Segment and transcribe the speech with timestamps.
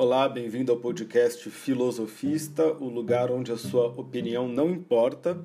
[0.00, 5.44] Olá, bem-vindo ao podcast Filosofista, o lugar onde a sua opinião não importa,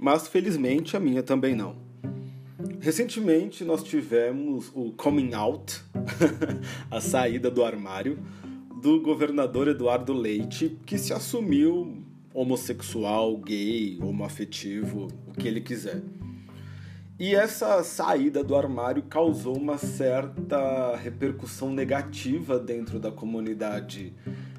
[0.00, 1.76] mas felizmente a minha também não.
[2.80, 5.80] Recentemente nós tivemos o coming out,
[6.90, 8.18] a saída do armário,
[8.82, 12.02] do governador Eduardo Leite, que se assumiu
[12.34, 16.02] homossexual, gay, homoafetivo, o que ele quiser.
[17.16, 24.12] E essa saída do armário causou uma certa repercussão negativa dentro da comunidade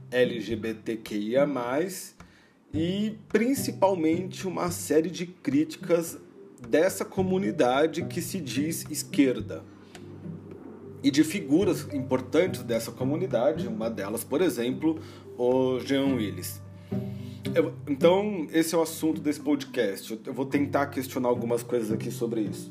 [0.09, 1.45] LGBTQIA,
[2.73, 6.17] e principalmente uma série de críticas
[6.69, 9.61] dessa comunidade que se diz esquerda.
[11.03, 14.97] E de figuras importantes dessa comunidade, uma delas, por exemplo,
[15.37, 16.61] o Jean Willis.
[17.55, 20.19] Eu, então, esse é o assunto desse podcast.
[20.25, 22.69] Eu vou tentar questionar algumas coisas aqui sobre isso.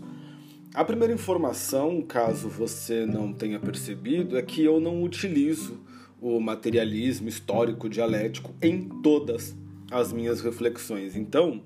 [0.75, 5.81] A primeira informação, caso você não tenha percebido, é que eu não utilizo
[6.21, 9.57] o materialismo histórico dialético em todas
[9.91, 11.17] as minhas reflexões.
[11.17, 11.63] Então,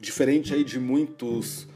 [0.00, 1.68] diferente aí de muitos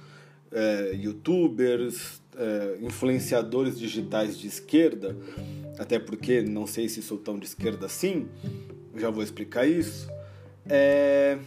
[0.50, 5.16] é, youtubers, é, influenciadores digitais de esquerda,
[5.78, 8.26] até porque não sei se sou tão de esquerda assim,
[8.98, 10.08] já vou explicar isso.
[10.68, 11.38] É,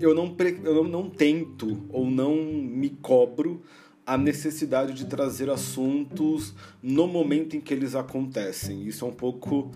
[0.00, 3.62] eu, não, eu não tento ou não me cobro
[4.06, 8.86] a necessidade de trazer assuntos no momento em que eles acontecem.
[8.86, 9.70] Isso é um pouco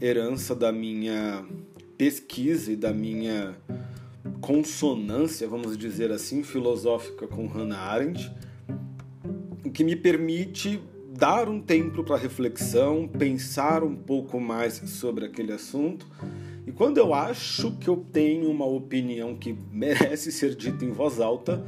[0.00, 1.44] herança da minha
[1.96, 3.56] pesquisa e da minha
[4.40, 8.30] consonância, vamos dizer assim, filosófica com Hannah Arendt,
[9.64, 10.80] o que me permite
[11.18, 16.06] dar um tempo para reflexão, pensar um pouco mais sobre aquele assunto.
[16.64, 21.18] E quando eu acho que eu tenho uma opinião que merece ser dita em voz
[21.18, 21.66] alta,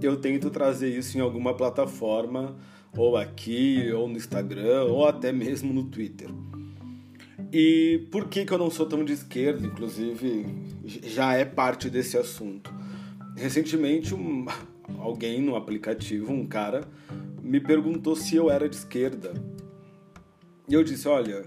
[0.00, 2.56] eu tento trazer isso em alguma plataforma,
[2.96, 6.28] ou aqui, ou no Instagram, ou até mesmo no Twitter.
[7.52, 10.46] E por que, que eu não sou tão de esquerda, inclusive,
[10.84, 12.72] já é parte desse assunto.
[13.34, 14.46] Recentemente, um,
[15.00, 16.86] alguém no aplicativo, um cara,
[17.42, 19.34] me perguntou se eu era de esquerda.
[20.68, 21.44] E eu disse: olha,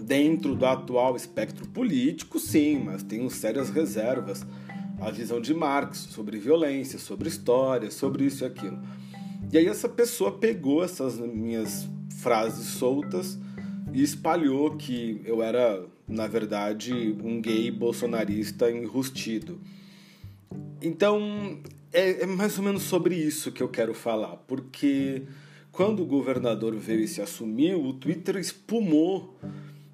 [0.00, 4.46] dentro do atual espectro político, sim, mas tenho sérias reservas.
[5.00, 8.78] A visão de Marx sobre violência, sobre história, sobre isso e aquilo.
[9.52, 11.88] E aí essa pessoa pegou essas minhas
[12.20, 13.36] frases soltas
[13.92, 19.60] e espalhou que eu era, na verdade, um gay bolsonarista enrustido.
[20.80, 21.58] Então,
[21.92, 25.22] é, é, mais ou menos sobre isso que eu quero falar, porque
[25.70, 29.36] quando o governador veio e se assumiu, o Twitter espumou.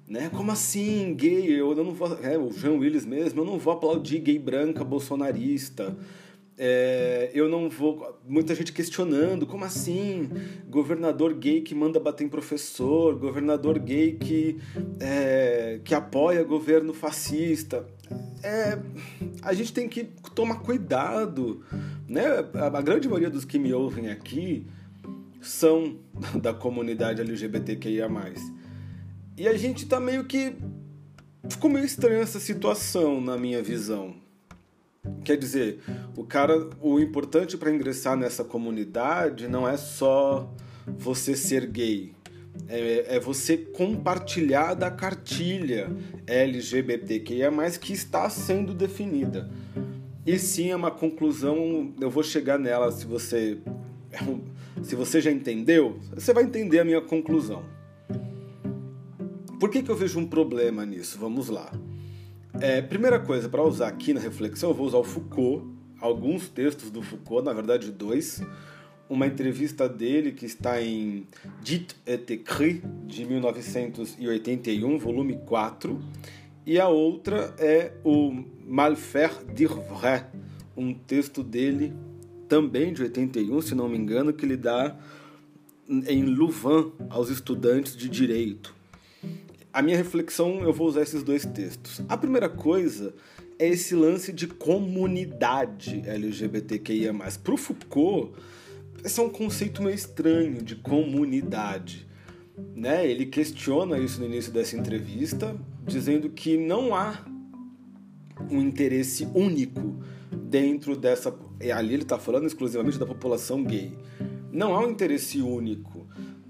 [0.07, 0.29] Né?
[0.29, 1.59] Como assim, gay?
[1.59, 2.17] Eu não vou.
[2.23, 5.95] É, o Jean Willis mesmo, eu não vou aplaudir gay branca bolsonarista.
[6.57, 8.19] É, eu não vou.
[8.27, 10.29] Muita gente questionando, como assim?
[10.67, 14.57] Governador gay que manda bater em professor, governador gay que,
[14.99, 17.85] é, que apoia governo fascista
[18.43, 18.79] é,
[19.41, 21.63] a gente tem que tomar cuidado,
[22.07, 22.25] né?
[22.53, 24.67] A, grande maioria dos que me ouvem aqui
[25.41, 25.97] são
[26.41, 28.09] da comunidade LGBTQIA+.
[29.37, 30.55] E a gente tá meio que
[31.49, 34.15] ficou meio estranha essa situação na minha visão.
[35.23, 35.79] Quer dizer,
[36.15, 40.53] o cara, o importante para ingressar nessa comunidade não é só
[40.85, 42.13] você ser gay,
[42.67, 45.89] é, é, você compartilhar da cartilha
[46.27, 47.51] LGBTQIA,
[47.81, 49.49] que está sendo definida.
[50.25, 53.57] E sim, é uma conclusão, eu vou chegar nela se você.
[54.81, 57.65] Se você já entendeu, você vai entender a minha conclusão.
[59.59, 61.17] Por que, que eu vejo um problema nisso?
[61.19, 61.69] Vamos lá.
[62.61, 65.67] É, primeira coisa, para usar aqui na reflexão, eu vou usar o Foucault,
[65.99, 68.41] alguns textos do Foucault, na verdade dois
[69.09, 71.25] uma entrevista dele que está em
[71.63, 75.99] Dit et écrit, de 1981, volume 4,
[76.65, 80.27] e a outra é o Malfaire dire vrai,
[80.77, 81.91] um texto dele
[82.47, 84.95] também de 81, se não me engano, que ele dá
[85.89, 88.75] em Louvain aos estudantes de direito.
[89.73, 92.01] A minha reflexão, eu vou usar esses dois textos.
[92.07, 93.13] A primeira coisa
[93.57, 97.13] é esse lance de comunidade LGBTQIA+.
[97.43, 98.31] Para o Foucault,
[99.03, 102.07] esse é um conceito meio estranho de comunidade.
[102.75, 103.09] Né?
[103.09, 105.55] Ele questiona isso no início dessa entrevista,
[105.85, 107.23] dizendo que não há
[108.49, 109.97] um interesse único
[110.31, 111.33] dentro dessa.
[111.73, 113.97] Ali ele está falando exclusivamente da população gay.
[114.51, 116.07] Não há um interesse único.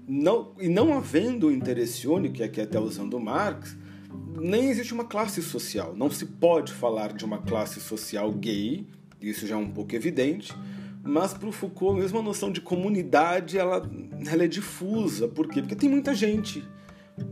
[0.08, 3.76] Não, e não havendo um interesse único, e aqui até usando Marx,
[4.40, 5.94] nem existe uma classe social.
[5.96, 8.84] Não se pode falar de uma classe social gay,
[9.22, 10.52] isso já é um pouco evidente
[11.02, 13.88] mas para o Foucault, mesmo a noção de comunidade, ela,
[14.26, 15.26] ela é difusa.
[15.26, 15.60] Por quê?
[15.60, 16.62] Porque tem muita gente.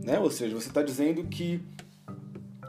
[0.03, 0.19] Né?
[0.19, 1.61] Ou seja, você está dizendo que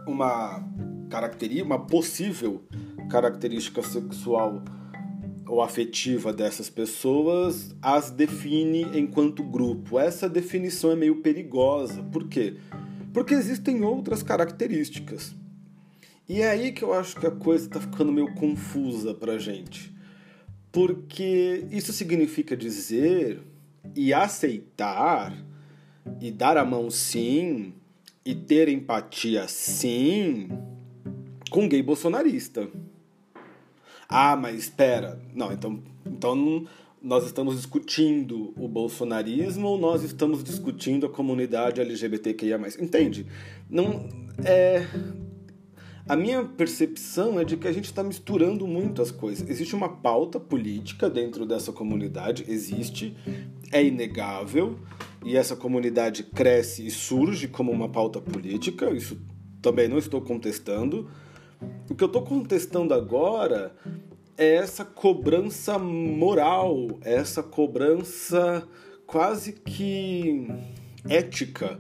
[0.07, 0.63] uma
[1.09, 2.63] característica, uma possível
[3.11, 4.63] característica sexual
[5.47, 9.99] ou afetiva dessas pessoas as define enquanto grupo.
[9.99, 12.03] Essa definição é meio perigosa.
[12.05, 12.57] Por quê?
[13.13, 15.35] Porque existem outras características.
[16.29, 19.93] E é aí que eu acho que a coisa está ficando meio confusa para gente.
[20.73, 23.41] Porque isso significa dizer
[23.95, 25.37] e aceitar
[26.21, 27.75] e dar a mão sim
[28.25, 30.49] e ter empatia sim
[31.51, 32.69] com gay bolsonarista.
[34.09, 35.21] Ah, mas espera.
[35.35, 36.67] Não, então, então
[37.03, 42.59] nós estamos discutindo o bolsonarismo ou nós estamos discutindo a comunidade LGBTQIA+.
[42.79, 43.27] Entende?
[43.69, 44.09] Não
[44.45, 44.87] é
[46.11, 49.49] a minha percepção é de que a gente está misturando muito as coisas.
[49.49, 53.17] Existe uma pauta política dentro dessa comunidade, existe,
[53.71, 54.77] é inegável,
[55.25, 59.21] e essa comunidade cresce e surge como uma pauta política, isso
[59.63, 61.09] também não estou contestando.
[61.89, 63.73] O que eu estou contestando agora
[64.37, 68.67] é essa cobrança moral, essa cobrança
[69.07, 70.49] quase que
[71.09, 71.79] ética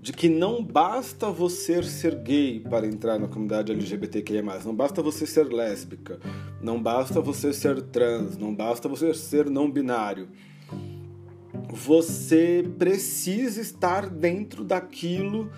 [0.00, 5.26] de que não basta você ser gay para entrar na comunidade LGBTQIA+, não basta você
[5.26, 6.18] ser lésbica,
[6.62, 10.28] não basta você ser trans, não basta você ser não binário.
[11.68, 15.50] Você precisa estar dentro daquilo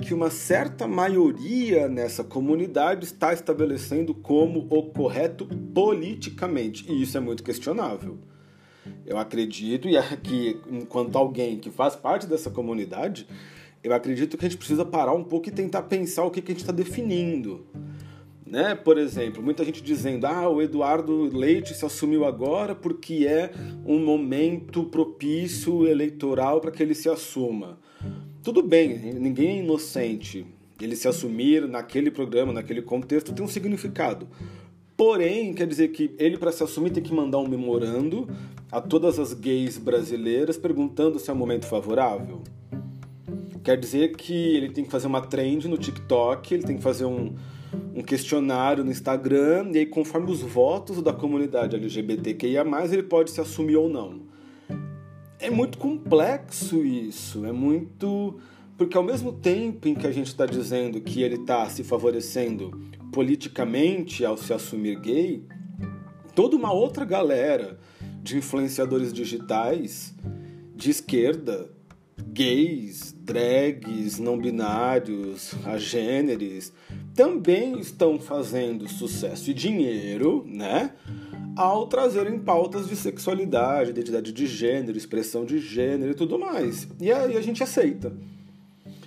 [0.00, 7.20] que uma certa maioria nessa comunidade está estabelecendo como o correto politicamente, e isso é
[7.20, 8.16] muito questionável.
[9.04, 13.26] Eu acredito, e aqui, enquanto alguém que faz parte dessa comunidade,
[13.82, 16.52] eu acredito que a gente precisa parar um pouco e tentar pensar o que, que
[16.52, 17.66] a gente está definindo.
[18.44, 18.74] Né?
[18.74, 23.52] Por exemplo, muita gente dizendo: ah, o Eduardo Leite se assumiu agora porque é
[23.84, 27.78] um momento propício eleitoral para que ele se assuma.
[28.42, 30.46] Tudo bem, ninguém é inocente.
[30.80, 34.28] Ele se assumir naquele programa, naquele contexto, tem um significado.
[34.96, 38.28] Porém, quer dizer que ele, para se assumir, tem que mandar um memorando
[38.70, 42.42] a todas as gays brasileiras perguntando se é um momento favorável.
[43.68, 47.04] Quer dizer que ele tem que fazer uma trend no TikTok, ele tem que fazer
[47.04, 47.34] um,
[47.94, 53.42] um questionário no Instagram, e aí, conforme os votos da comunidade LGBTQIA, ele pode se
[53.42, 54.22] assumir ou não.
[55.38, 58.40] É muito complexo isso, é muito.
[58.78, 62.70] Porque ao mesmo tempo em que a gente está dizendo que ele está se favorecendo
[63.12, 65.44] politicamente ao se assumir gay,
[66.34, 67.78] toda uma outra galera
[68.22, 70.14] de influenciadores digitais
[70.74, 71.76] de esquerda
[72.26, 76.72] gays, drags, não binários, agêneres,
[77.14, 80.92] também estão fazendo sucesso e dinheiro, né?
[81.56, 86.86] Ao trazerem pautas de sexualidade, identidade de gênero, expressão de gênero e tudo mais.
[87.00, 88.12] E aí a gente aceita.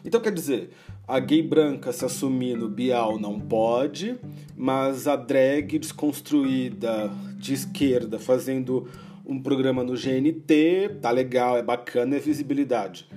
[0.03, 0.71] Então quer dizer,
[1.07, 4.17] a gay branca se assumir no bial não pode,
[4.57, 8.87] mas a drag desconstruída de esquerda fazendo
[9.31, 13.07] um programa no GNT, tá legal, é bacana, é visibilidade.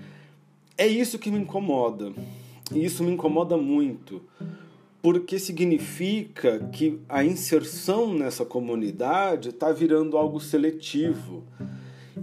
[0.78, 2.12] É isso que me incomoda.
[2.72, 4.22] E isso me incomoda muito,
[5.02, 11.44] porque significa que a inserção nessa comunidade está virando algo seletivo.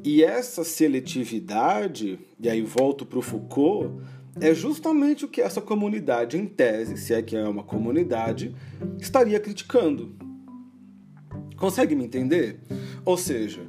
[0.03, 4.01] E essa seletividade, e aí volto para o Foucault,
[4.39, 8.55] é justamente o que essa comunidade, em tese, se é que é uma comunidade,
[8.97, 10.15] estaria criticando.
[11.57, 12.59] Consegue me entender?
[13.05, 13.61] Ou seja,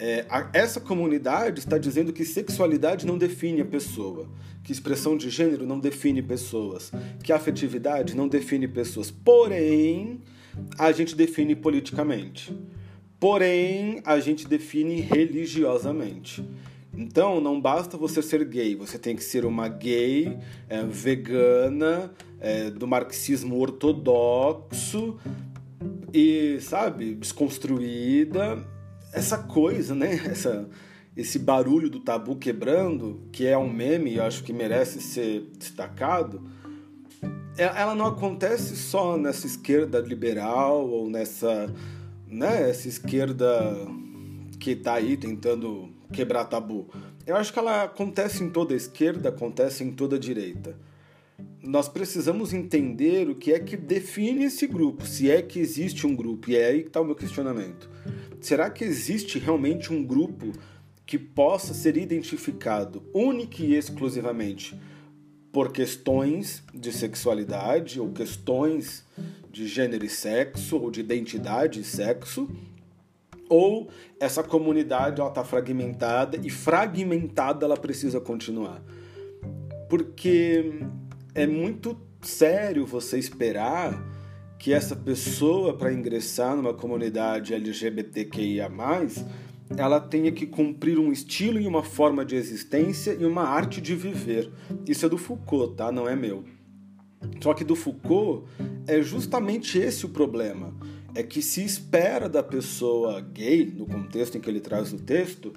[0.00, 4.26] é, a, essa comunidade está dizendo que sexualidade não define a pessoa,
[4.64, 6.90] que expressão de gênero não define pessoas,
[7.22, 9.10] que afetividade não define pessoas.
[9.10, 10.22] Porém,
[10.78, 12.50] a gente define politicamente.
[13.20, 16.42] Porém, a gente define religiosamente.
[16.96, 22.70] Então, não basta você ser gay, você tem que ser uma gay é, vegana, é,
[22.70, 25.18] do marxismo ortodoxo
[26.10, 28.66] e, sabe, desconstruída
[29.12, 30.14] essa coisa, né?
[30.30, 30.68] Essa,
[31.16, 36.40] esse barulho do tabu quebrando, que é um meme, eu acho que merece ser destacado,
[37.58, 41.68] é, ela não acontece só nessa esquerda liberal ou nessa
[42.26, 43.76] né, essa esquerda
[44.58, 46.88] que está aí tentando quebrar tabu.
[47.26, 50.76] Eu acho que ela acontece em toda a esquerda, acontece em toda a direita.
[51.62, 56.16] Nós precisamos entender o que é que define esse grupo, se é que existe um
[56.16, 57.90] grupo, e é aí que está o meu questionamento
[58.40, 60.52] será que existe realmente um grupo
[61.04, 64.78] que possa ser identificado única e exclusivamente
[65.52, 69.04] por questões de sexualidade ou questões
[69.50, 72.48] de gênero e sexo ou de identidade e sexo?
[73.48, 73.90] Ou
[74.20, 78.80] essa comunidade está fragmentada e fragmentada ela precisa continuar?
[79.90, 80.72] porque
[81.34, 84.02] é muito sério você esperar
[84.58, 88.70] que essa pessoa, para ingressar numa comunidade LGBTQIA,
[89.76, 93.94] ela tenha que cumprir um estilo e uma forma de existência e uma arte de
[93.94, 94.50] viver.
[94.86, 95.90] Isso é do Foucault, tá?
[95.90, 96.44] Não é meu.
[97.40, 98.46] Só que do Foucault
[98.86, 100.74] é justamente esse o problema.
[101.14, 105.52] É que se espera da pessoa gay, no contexto em que ele traz o texto,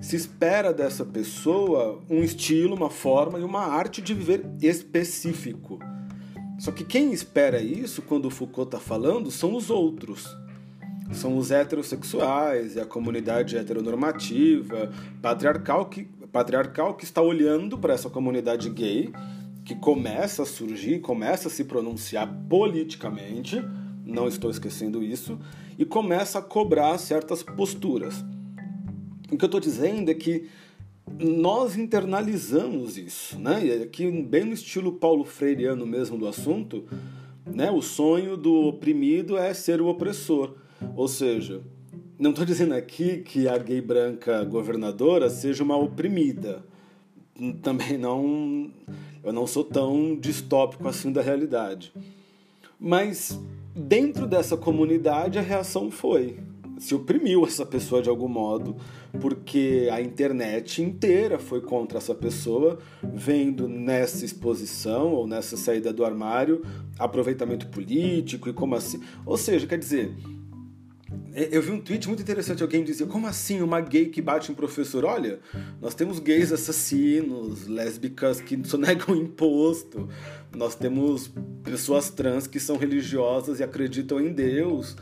[0.00, 5.78] se espera dessa pessoa um estilo, uma forma e uma arte de viver específico.
[6.58, 10.26] Só que quem espera isso, quando o Foucault está falando, são os outros.
[11.12, 18.10] São os heterossexuais e a comunidade heteronormativa, patriarcal que, patriarcal que está olhando para essa
[18.10, 19.10] comunidade gay
[19.64, 23.62] que começa a surgir, começa a se pronunciar politicamente,
[24.04, 25.38] não estou esquecendo isso,
[25.78, 28.24] e começa a cobrar certas posturas.
[29.30, 30.48] O que eu estou dizendo é que
[31.18, 33.64] nós internalizamos isso, né?
[33.64, 36.84] E aqui, bem no estilo Paulo Freireano mesmo do assunto,
[37.46, 37.70] né?
[37.70, 40.54] O sonho do oprimido é ser o opressor.
[40.94, 41.62] Ou seja,
[42.18, 46.64] não estou dizendo aqui que a gay branca governadora seja uma oprimida.
[47.62, 48.70] Também não
[49.22, 51.92] eu não sou tão distópico assim da realidade.
[52.78, 53.38] Mas
[53.74, 56.38] dentro dessa comunidade a reação foi
[56.78, 58.76] se oprimiu essa pessoa de algum modo,
[59.20, 66.04] porque a internet inteira foi contra essa pessoa, vendo nessa exposição ou nessa saída do
[66.04, 66.62] armário
[66.98, 69.00] aproveitamento político e como assim.
[69.24, 70.14] Ou seja, quer dizer,
[71.32, 74.50] é, eu vi um tweet muito interessante, alguém dizia, como assim uma gay que bate
[74.50, 75.04] em professor?
[75.04, 75.38] Olha,
[75.80, 80.08] nós temos gays assassinos, lésbicas que sonegam imposto,
[80.54, 81.30] nós temos
[81.62, 84.96] pessoas trans que são religiosas e acreditam em Deus.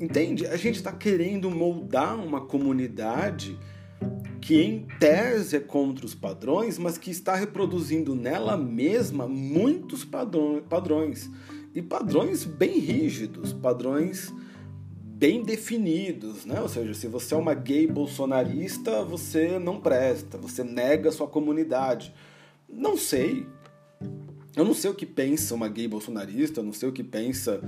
[0.00, 0.46] Entende?
[0.46, 3.58] A gente está querendo moldar uma comunidade
[4.40, 11.28] que em tese é contra os padrões, mas que está reproduzindo nela mesma muitos padrões.
[11.74, 14.32] E padrões bem rígidos, padrões
[15.02, 16.60] bem definidos, né?
[16.60, 21.26] Ou seja, se você é uma gay bolsonarista, você não presta, você nega a sua
[21.26, 22.14] comunidade.
[22.68, 23.46] Não sei.
[24.54, 27.60] Eu não sei o que pensa uma gay bolsonarista, eu não sei o que pensa,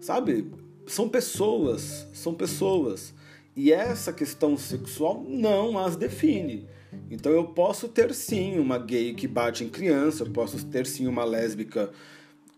[0.00, 0.50] sabe?
[0.88, 3.14] São pessoas, são pessoas.
[3.54, 6.66] E essa questão sexual não as define.
[7.10, 11.06] Então eu posso ter sim uma gay que bate em criança, eu posso ter sim
[11.06, 11.90] uma lésbica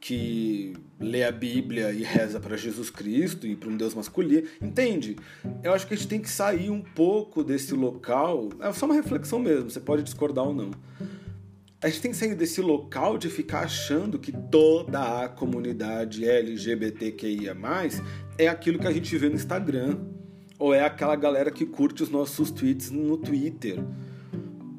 [0.01, 4.47] que lê a Bíblia e reza para Jesus Cristo e para um Deus masculino.
[4.61, 5.17] Entende?
[5.63, 8.49] Eu acho que a gente tem que sair um pouco desse local.
[8.61, 10.71] É só uma reflexão mesmo, você pode discordar ou não.
[11.83, 17.57] A gente tem que sair desse local de ficar achando que toda a comunidade LGBTQIA
[18.37, 19.99] é aquilo que a gente vê no Instagram.
[20.59, 23.83] Ou é aquela galera que curte os nossos tweets no Twitter.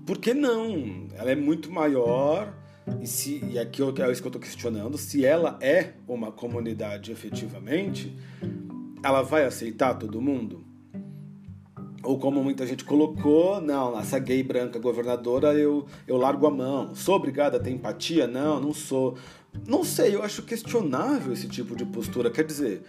[0.06, 1.08] Por que não?
[1.16, 2.54] Ela é muito maior,
[3.02, 7.12] e, se, e aqui é isso que eu estou questionando, se ela é uma comunidade
[7.12, 8.16] efetivamente,
[9.04, 10.71] ela vai aceitar todo mundo?
[12.04, 16.96] Ou como muita gente colocou, não, essa gay branca governadora eu, eu largo a mão.
[16.96, 18.26] Sou obrigada a ter empatia?
[18.26, 19.16] Não, não sou.
[19.68, 22.32] Não sei, eu acho questionável esse tipo de postura.
[22.32, 22.82] Quer dizer,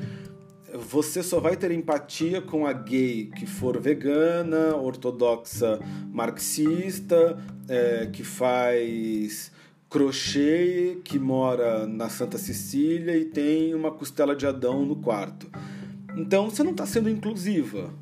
[0.74, 5.78] você só vai ter empatia com a gay que for vegana, ortodoxa,
[6.10, 7.38] marxista,
[7.68, 9.52] é, que faz
[9.90, 15.50] crochê que mora na Santa Cecília e tem uma costela de Adão no quarto.
[16.16, 17.92] Então você não está sendo inclusiva.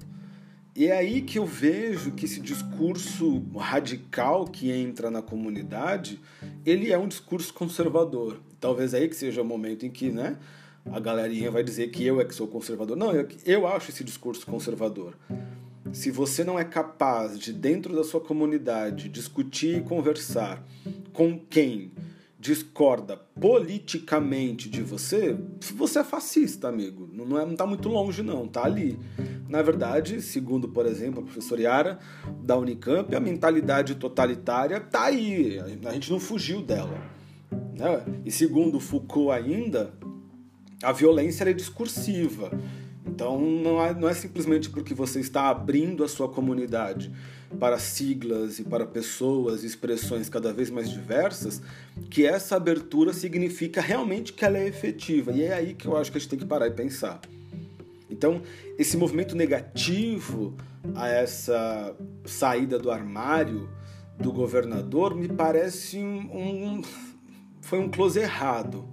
[0.74, 6.20] E é aí que eu vejo que esse discurso radical que entra na comunidade,
[6.64, 8.40] ele é um discurso conservador.
[8.60, 10.38] Talvez aí que seja o momento em que, né,
[10.86, 12.96] a galerinha vai dizer que eu é que sou conservador.
[12.96, 15.16] Não, eu, eu acho esse discurso conservador.
[15.92, 20.64] Se você não é capaz de, dentro da sua comunidade, discutir e conversar
[21.12, 21.90] com quem
[22.38, 25.36] discorda politicamente de você,
[25.74, 27.08] você é fascista, amigo.
[27.12, 28.98] Não, é, não tá muito longe, não, tá ali.
[29.50, 31.98] Na verdade, segundo, por exemplo, a professora Yara
[32.40, 35.58] da Unicamp, a mentalidade totalitária tá aí.
[35.84, 36.96] A gente não fugiu dela.
[37.76, 38.04] Né?
[38.24, 39.92] E segundo Foucault ainda,
[40.80, 42.52] a violência é discursiva.
[43.04, 47.12] Então não é, não é simplesmente porque você está abrindo a sua comunidade
[47.58, 51.60] para siglas e para pessoas e expressões cada vez mais diversas
[52.08, 55.32] que essa abertura significa realmente que ela é efetiva.
[55.32, 57.20] E é aí que eu acho que a gente tem que parar e pensar.
[58.10, 58.42] Então,
[58.78, 60.56] esse movimento negativo
[60.94, 63.68] a essa saída do armário
[64.18, 66.82] do governador me parece um, um
[67.60, 68.88] foi um close errado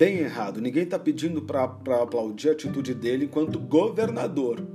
[0.00, 0.62] bem errado.
[0.62, 4.66] Ninguém está pedindo para aplaudir a atitude dele enquanto governador.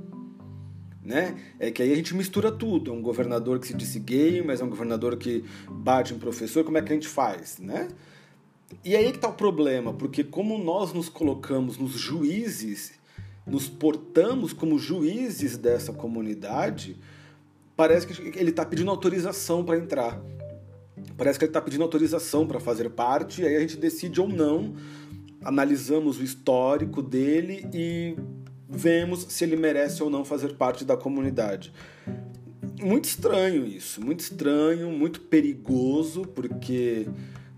[1.02, 1.36] né?
[1.58, 2.92] É que aí a gente mistura tudo.
[2.92, 6.62] É um governador que se disse gay, mas é um governador que bate em professor.
[6.62, 7.88] Como é que a gente faz, né?
[8.84, 12.92] E aí que tá o problema, porque como nós nos colocamos nos juízes,
[13.46, 16.96] nos portamos como juízes dessa comunidade,
[17.76, 20.20] parece que ele está pedindo autorização para entrar.
[21.16, 24.28] Parece que ele está pedindo autorização para fazer parte, e aí a gente decide ou
[24.28, 24.74] não,
[25.44, 28.16] analisamos o histórico dele e
[28.68, 31.72] vemos se ele merece ou não fazer parte da comunidade.
[32.82, 37.08] Muito estranho isso, muito estranho, muito perigoso, porque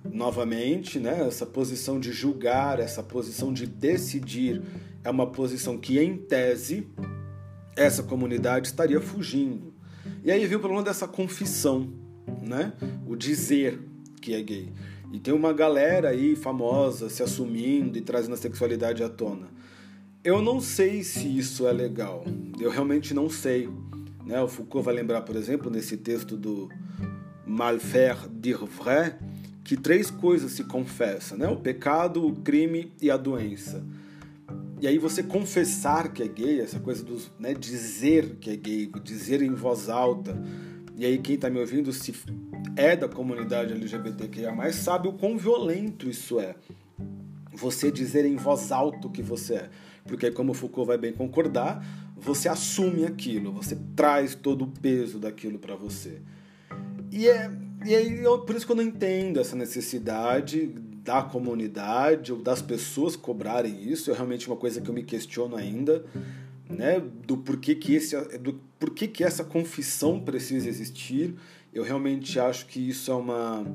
[0.05, 4.63] novamente, né, essa posição de julgar, essa posição de decidir
[5.09, 6.87] é uma posição que em tese
[7.75, 9.73] essa comunidade estaria fugindo.
[10.23, 11.91] E aí vem o problema dessa confissão,
[12.43, 12.75] né?
[13.07, 13.81] O dizer
[14.21, 14.71] que é gay.
[15.11, 19.49] E tem uma galera aí famosa se assumindo e trazendo a sexualidade à tona.
[20.23, 22.25] Eu não sei se isso é legal.
[22.61, 23.67] Eu realmente não sei.
[24.27, 24.39] Né?
[24.43, 26.69] O Foucault vai lembrar, por exemplo, nesse texto do
[27.47, 29.17] Malfaire dire vrai,
[29.65, 31.49] que três coisas se confessam, né?
[31.49, 33.83] O pecado, o crime e a doença.
[34.81, 38.91] E aí você confessar que é gay, essa coisa do né, dizer que é gay,
[39.03, 40.41] dizer em voz alta.
[40.97, 42.15] E aí quem está me ouvindo, se
[42.77, 46.55] é da comunidade LGBTQIA+, sabe o quão violento isso é.
[47.53, 49.71] Você dizer em voz alta o que você é.
[50.07, 51.85] Porque como Foucault vai bem concordar,
[52.17, 56.21] você assume aquilo, você traz todo o peso daquilo para você.
[57.11, 57.51] E é
[57.85, 60.75] e aí por isso que eu não entendo essa necessidade
[61.09, 64.11] da comunidade ou das pessoas cobrarem isso.
[64.11, 66.05] É realmente uma coisa que eu me questiono ainda,
[66.69, 67.03] né?
[67.27, 71.35] Do porquê que, esse, do porquê que essa confissão precisa existir.
[71.73, 73.67] Eu realmente acho que isso é uma,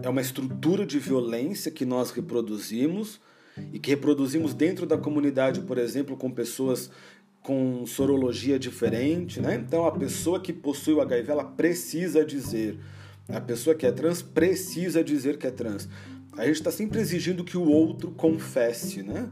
[0.00, 3.20] é uma estrutura de violência que nós reproduzimos
[3.72, 6.88] e que reproduzimos dentro da comunidade, por exemplo, com pessoas
[7.42, 9.56] com sorologia diferente, né?
[9.56, 12.78] Então a pessoa que possui o HIV ela precisa dizer,
[13.28, 15.88] a pessoa que é trans precisa dizer que é trans.
[16.36, 19.28] A gente está sempre exigindo que o outro confesse, né?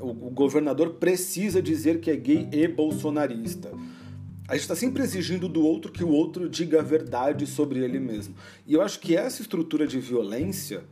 [0.00, 3.70] O, governador precisa dizer que é gay e bolsonarista.
[4.48, 8.00] A gente está sempre exigindo do outro que o outro diga a verdade sobre ele
[8.00, 8.34] mesmo.
[8.66, 10.82] E eu acho que essa estrutura de violência,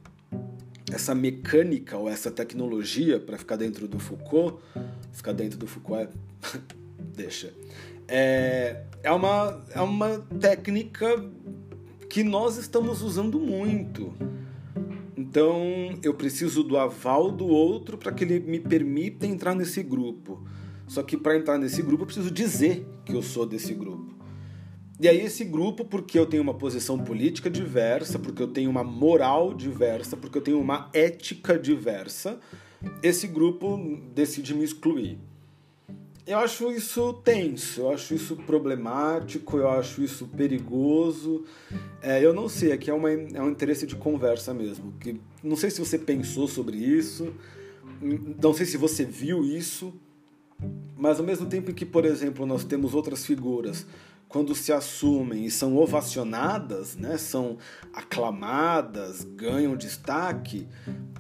[0.93, 4.63] essa mecânica ou essa tecnologia, para ficar dentro do Foucault,
[5.13, 6.59] ficar dentro do Foucault é.
[7.17, 7.53] deixa.
[8.07, 11.25] É, é, uma, é uma técnica
[12.09, 14.15] que nós estamos usando muito.
[15.31, 20.45] Então eu preciso do aval do outro para que ele me permita entrar nesse grupo.
[20.89, 24.13] Só que para entrar nesse grupo eu preciso dizer que eu sou desse grupo.
[24.99, 28.83] E aí esse grupo, porque eu tenho uma posição política diversa, porque eu tenho uma
[28.83, 32.41] moral diversa, porque eu tenho uma ética diversa,
[33.01, 33.79] esse grupo
[34.13, 35.17] decide me excluir.
[36.31, 41.45] Eu acho isso tenso, eu acho isso problemático, eu acho isso perigoso.
[42.01, 44.93] É, eu não sei, aqui é, uma, é um interesse de conversa mesmo.
[45.01, 47.35] Que, não sei se você pensou sobre isso,
[48.41, 49.93] não sei se você viu isso,
[50.97, 53.85] mas ao mesmo tempo que, por exemplo, nós temos outras figuras
[54.31, 57.59] quando se assumem e são ovacionadas, né, são
[57.93, 60.69] aclamadas, ganham destaque,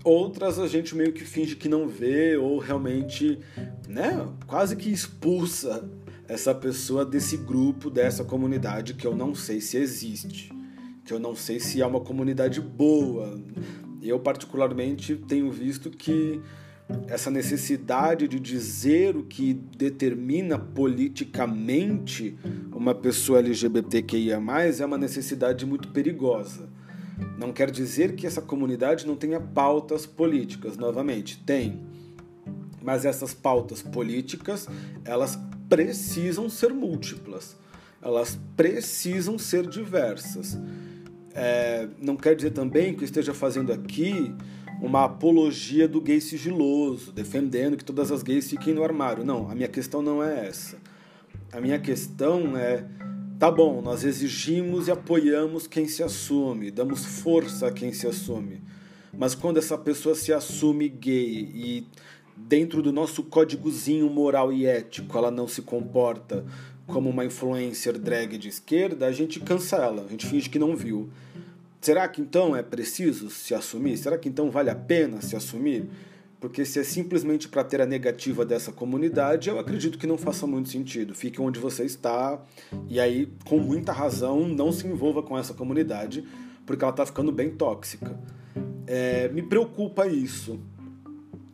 [0.04, 3.40] outras a gente meio que finge que não vê ou realmente,
[3.88, 5.90] né, quase que expulsa
[6.28, 10.52] essa pessoa desse grupo, dessa comunidade que eu não sei se existe,
[11.04, 13.42] que eu não sei se é uma comunidade boa.
[14.00, 16.40] Eu particularmente tenho visto que
[17.08, 22.36] essa necessidade de dizer o que determina politicamente
[22.72, 24.40] uma pessoa LGBTQIA,
[24.78, 26.68] é uma necessidade muito perigosa.
[27.36, 31.80] Não quer dizer que essa comunidade não tenha pautas políticas, novamente, tem.
[32.82, 34.68] Mas essas pautas políticas,
[35.04, 37.56] elas precisam ser múltiplas,
[38.00, 40.58] elas precisam ser diversas.
[41.34, 44.34] É, não quer dizer também que eu esteja fazendo aqui
[44.80, 49.24] uma apologia do gay sigiloso, defendendo que todas as gays fiquem no armário.
[49.24, 50.78] Não, a minha questão não é essa.
[51.52, 52.84] A minha questão é:
[53.38, 58.62] tá bom, nós exigimos e apoiamos quem se assume, damos força a quem se assume.
[59.16, 61.86] Mas quando essa pessoa se assume gay e
[62.36, 66.44] dentro do nosso códigozinho moral e ético ela não se comporta
[66.86, 71.10] como uma influencer drag de esquerda, a gente cancela, a gente finge que não viu.
[71.80, 73.96] Será que então é preciso se assumir?
[73.96, 75.88] Será que então vale a pena se assumir?
[76.38, 80.46] Porque se é simplesmente para ter a negativa dessa comunidade, eu acredito que não faça
[80.46, 81.14] muito sentido.
[81.14, 82.42] Fique onde você está
[82.88, 86.24] e aí, com muita razão, não se envolva com essa comunidade,
[86.66, 88.18] porque ela está ficando bem tóxica.
[88.86, 90.60] É, me preocupa isso.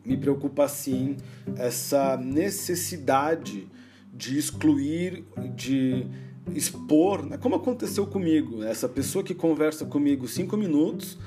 [0.05, 1.17] Me preocupa sim
[1.57, 3.67] essa necessidade
[4.13, 6.07] de excluir, de
[6.55, 7.37] expor, né?
[7.37, 8.63] como aconteceu comigo.
[8.63, 11.17] Essa pessoa que conversa comigo cinco minutos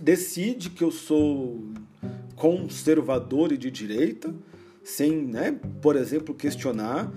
[0.00, 1.64] decide que eu sou
[2.34, 4.34] conservador e de direita,
[4.82, 7.12] sem, né, por exemplo, questionar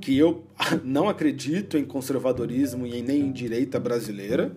[0.00, 0.44] que eu
[0.84, 4.54] não acredito em conservadorismo e nem em direita brasileira.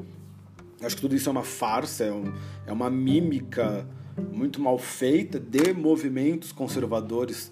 [0.81, 2.31] Acho que tudo isso é uma farsa, é, um,
[2.67, 3.87] é uma mímica
[4.31, 7.51] muito mal feita de movimentos conservadores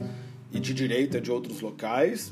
[0.52, 2.32] e de direita de outros locais.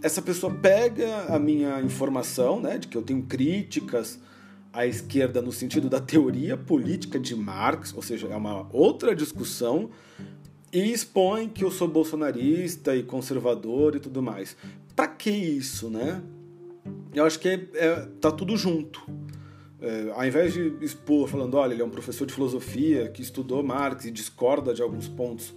[0.00, 4.18] Essa pessoa pega a minha informação, né, de que eu tenho críticas
[4.72, 9.90] à esquerda no sentido da teoria política de Marx, ou seja, é uma outra discussão,
[10.72, 14.56] e expõe que eu sou bolsonarista e conservador e tudo mais.
[14.94, 16.22] Para que isso, né?
[17.12, 19.00] Eu acho que é, é, tá tudo junto.
[19.80, 23.62] É, ao invés de expor falando, olha, ele é um professor de filosofia que estudou
[23.62, 25.54] Marx e discorda de alguns pontos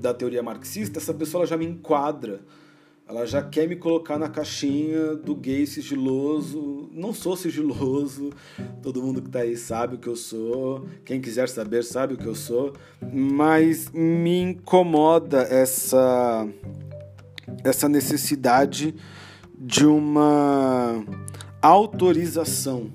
[0.00, 2.40] da teoria marxista, essa pessoa já me enquadra
[3.06, 6.88] ela já quer me colocar na caixinha do gay sigiloso.
[6.90, 8.30] Não sou sigiloso,
[8.82, 10.86] todo mundo que tá aí sabe o que eu sou.
[11.04, 12.72] Quem quiser saber sabe o que eu sou.
[13.12, 16.48] Mas me incomoda essa,
[17.62, 18.94] essa necessidade
[19.58, 21.04] de uma
[21.60, 22.90] autorização.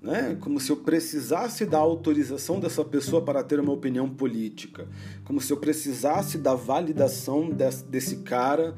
[0.00, 0.34] Né?
[0.40, 4.88] Como se eu precisasse da autorização dessa pessoa para ter uma opinião política.
[5.24, 8.74] Como se eu precisasse da validação desse, desse cara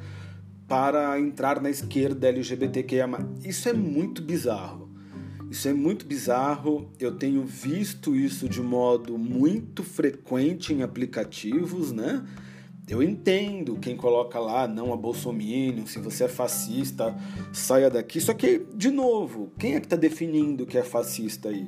[0.66, 3.06] para entrar na esquerda LGBTQIA.
[3.44, 4.90] Isso é muito bizarro.
[5.50, 6.90] Isso é muito bizarro.
[6.98, 12.24] Eu tenho visto isso de modo muito frequente em aplicativos, né?
[12.88, 17.14] Eu entendo quem coloca lá não a Bolsonaro, se você é fascista,
[17.52, 18.20] saia daqui.
[18.20, 21.66] Só que, de novo, quem é que está definindo que é fascista aí?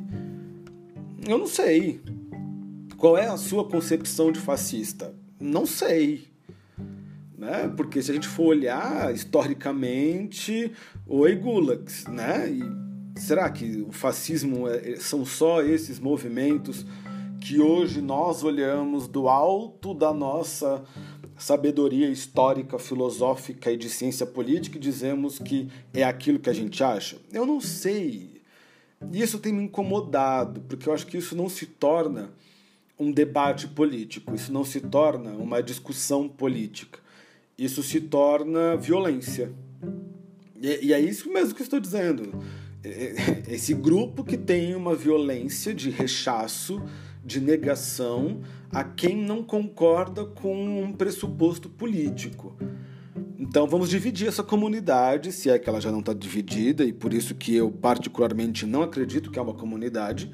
[1.26, 2.00] Eu não sei.
[2.96, 5.14] Qual é a sua concepção de fascista?
[5.38, 6.33] Não sei
[7.44, 7.70] né?
[7.76, 10.72] Porque se a gente for olhar historicamente,
[11.06, 12.50] oi gulags, né?
[12.50, 16.86] E será que o fascismo é, é, são só esses movimentos
[17.40, 20.82] que hoje nós olhamos do alto da nossa
[21.36, 26.82] sabedoria histórica, filosófica e de ciência política e dizemos que é aquilo que a gente
[26.82, 27.18] acha?
[27.30, 28.40] Eu não sei.
[29.12, 32.32] Isso tem me incomodado, porque eu acho que isso não se torna
[32.98, 37.03] um debate político, isso não se torna uma discussão política
[37.58, 39.52] isso se torna violência.
[40.60, 42.40] E, e é isso mesmo que eu estou dizendo.
[43.48, 46.82] Esse grupo que tem uma violência de rechaço,
[47.24, 52.56] de negação a quem não concorda com um pressuposto político.
[53.38, 57.14] Então vamos dividir essa comunidade, se é que ela já não está dividida, e por
[57.14, 60.30] isso que eu particularmente não acredito que é uma comunidade,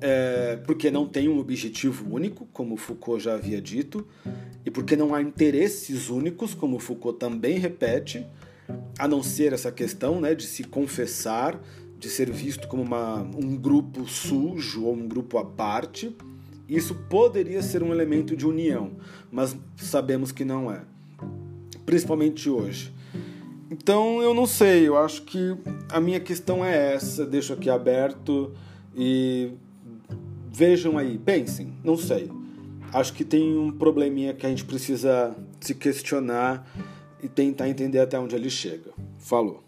[0.00, 4.06] é, porque não tem um objetivo único, como Foucault já havia dito,
[4.64, 8.26] e porque não há interesses únicos, como Foucault também repete,
[8.98, 11.60] a não ser essa questão né, de se confessar,
[11.98, 16.14] de ser visto como uma, um grupo sujo ou um grupo à parte.
[16.68, 18.92] Isso poderia ser um elemento de união,
[19.30, 20.82] mas sabemos que não é,
[21.84, 22.92] principalmente hoje.
[23.70, 25.56] Então eu não sei, eu acho que
[25.88, 28.52] a minha questão é essa, deixo aqui aberto
[28.96, 29.52] e
[30.52, 32.30] vejam aí, pensem, não sei
[32.92, 36.68] acho que tem um probleminha que a gente precisa se questionar
[37.22, 38.90] e tentar entender até onde ele chega.
[39.18, 39.62] Falou.